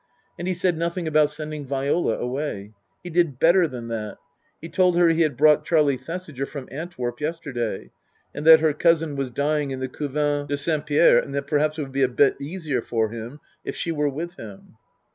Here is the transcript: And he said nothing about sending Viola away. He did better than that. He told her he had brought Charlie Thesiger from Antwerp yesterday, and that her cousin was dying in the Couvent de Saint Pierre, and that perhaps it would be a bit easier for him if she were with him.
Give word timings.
And 0.39 0.47
he 0.47 0.55
said 0.55 0.79
nothing 0.79 1.07
about 1.07 1.29
sending 1.29 1.63
Viola 1.63 2.17
away. 2.17 2.71
He 3.03 3.11
did 3.11 3.37
better 3.37 3.67
than 3.67 3.87
that. 3.89 4.17
He 4.59 4.67
told 4.67 4.97
her 4.97 5.09
he 5.09 5.21
had 5.21 5.37
brought 5.37 5.63
Charlie 5.63 5.95
Thesiger 5.95 6.47
from 6.47 6.67
Antwerp 6.71 7.21
yesterday, 7.21 7.91
and 8.33 8.43
that 8.47 8.61
her 8.61 8.73
cousin 8.73 9.15
was 9.15 9.29
dying 9.29 9.69
in 9.69 9.79
the 9.79 9.87
Couvent 9.87 10.47
de 10.49 10.57
Saint 10.57 10.87
Pierre, 10.87 11.19
and 11.19 11.35
that 11.35 11.45
perhaps 11.45 11.77
it 11.77 11.83
would 11.83 11.91
be 11.91 12.01
a 12.01 12.07
bit 12.09 12.35
easier 12.41 12.81
for 12.81 13.09
him 13.11 13.41
if 13.63 13.75
she 13.75 13.91
were 13.91 14.09
with 14.09 14.37
him. 14.37 14.75